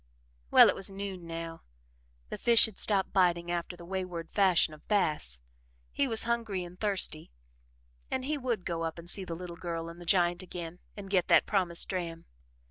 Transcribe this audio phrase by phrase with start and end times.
[0.49, 1.61] Well, it was noon now,
[2.29, 5.39] the fish had stopped biting after the wayward fashion of bass,
[5.91, 7.29] he was hungry and thirsty
[8.09, 11.11] and he would go up and see the little girl and the giant again and
[11.11, 12.25] get that promised dram.